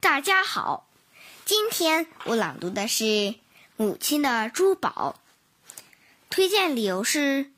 [0.00, 0.88] 大家好，
[1.44, 3.04] 今天我朗读的是
[3.76, 5.20] 《母亲的珠宝》。
[6.30, 7.50] 推荐理由是，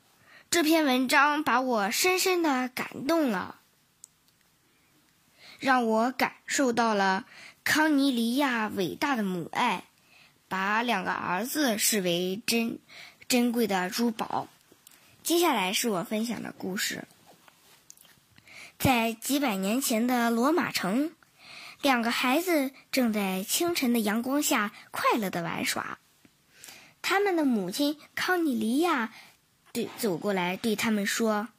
[0.51, 3.61] 这篇文章把我深深的感动了，
[5.57, 7.25] 让我感受到了
[7.63, 9.85] 康尼利亚伟大的母爱，
[10.49, 12.77] 把两个儿子视为珍
[13.29, 14.49] 珍贵的珠宝。
[15.23, 17.05] 接下来是我分享的故事。
[18.77, 21.13] 在几百年前的罗马城，
[21.83, 25.99] 两个孩子正在清晨的阳光下快乐的玩耍。
[27.01, 29.13] 他们的母亲康妮莉亚
[29.73, 31.49] 对走过来对他们说：“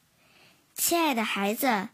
[0.73, 1.91] 亲爱的孩子，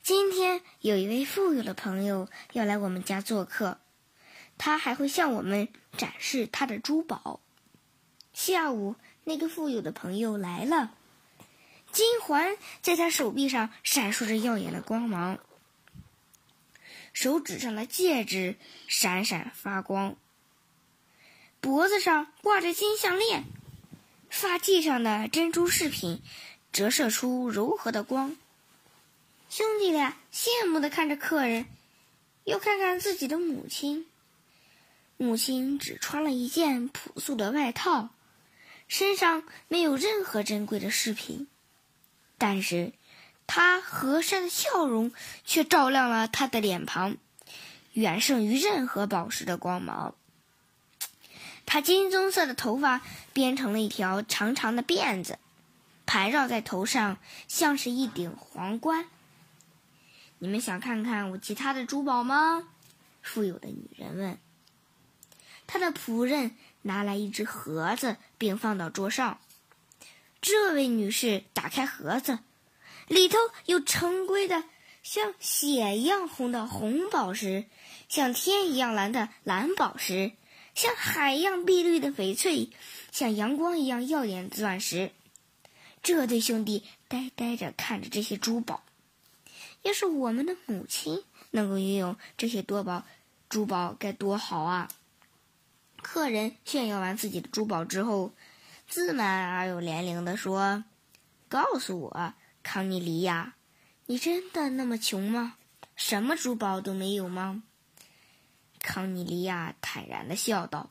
[0.00, 3.78] 今天有一位富有的朋友要来我们家做客，
[4.56, 5.66] 他还会向我们
[5.98, 7.40] 展示他的珠宝。”
[8.32, 10.92] 下午，那个富有的朋友来了。
[11.90, 15.40] 金环在他手臂上闪烁着耀眼的光芒，
[17.12, 18.56] 手指上的戒指
[18.88, 20.16] 闪闪发光，
[21.60, 23.44] 脖子上挂着金项链，
[24.30, 26.22] 发髻上的珍珠饰品
[26.72, 28.36] 折射出柔和的光。
[29.50, 31.66] 兄弟俩羡慕的看着客人，
[32.44, 34.06] 又看看自己的母亲。
[35.18, 38.08] 母亲只穿了一件朴素的外套，
[38.88, 41.46] 身上没有任何珍贵的饰品。
[42.38, 42.92] 但是，
[43.46, 45.12] 他和善的笑容
[45.44, 47.16] 却照亮了他的脸庞，
[47.92, 50.14] 远胜于任何宝石的光芒。
[51.66, 55.38] 他金棕色的头发编成了一条长长的辫子，
[56.06, 59.06] 盘绕在头上，像是一顶皇冠。
[60.38, 62.66] 你们想看看我其他的珠宝吗？
[63.22, 64.38] 富有的女人问。
[65.66, 69.38] 他的仆人拿来一只盒子，并放到桌上。
[70.40, 72.40] 这位女士打开盒子，
[73.08, 74.64] 里头有成规的
[75.02, 77.66] 像血一样红的红宝石，
[78.08, 80.32] 像天一样蓝的蓝宝石，
[80.74, 82.70] 像海一样碧绿的翡翠，
[83.10, 85.12] 像阳光一样耀眼的钻石。
[86.02, 88.82] 这对兄弟呆呆着看着这些珠宝。
[89.82, 93.04] 要是我们的母亲能够拥有这些多宝
[93.48, 94.88] 珠宝，该多好啊！
[96.00, 98.32] 客人炫耀完自己的珠宝之后。
[98.88, 100.84] 自满而又年龄的说
[101.48, 103.54] ：“告诉我，康妮利亚，
[104.06, 105.56] 你真的那么穷吗？
[105.96, 107.62] 什么珠宝都没有吗？”
[108.80, 110.90] 康妮利亚坦然地笑道：“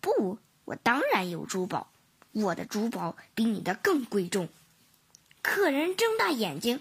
[0.00, 1.92] 不，我当然有珠宝，
[2.32, 4.48] 我的珠宝比你的更贵重。”
[5.42, 6.80] 客人睁大眼睛：“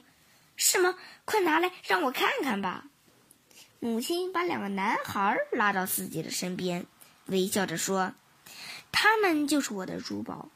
[0.56, 0.96] 是吗？
[1.26, 2.86] 快拿来让我看看吧。”
[3.80, 6.86] 母亲把两个男孩拉到自己的身边，
[7.26, 8.14] 微笑着说。
[8.92, 10.50] 他们就是我的珠宝，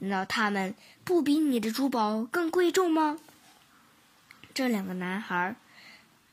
[0.00, 0.74] 难道他们
[1.04, 3.18] 不比你的珠宝更贵重吗？
[4.52, 5.56] 这两个男孩，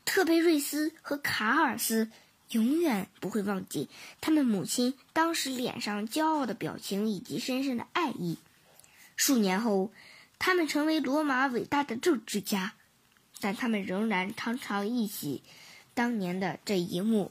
[0.04, 2.10] 特贝瑞斯和卡尔斯，
[2.50, 3.88] 永远不会忘记
[4.20, 8.38] 他们母亲当时脸上骄傲的表情以及深深的爱意。
[9.16, 9.92] 数年后，
[10.38, 12.72] 他们成为罗马伟大的政治家，
[13.40, 15.42] 但他们仍然常常忆起
[15.94, 17.30] 当年的这一幕。